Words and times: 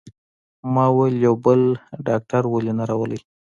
ما 0.73 0.85
وویل: 0.89 1.15
یو 1.25 1.35
بل 1.45 1.61
ډاکټر 2.07 2.43
ولې 2.47 2.73
نه 2.79 2.83
راولئ؟ 2.89 3.19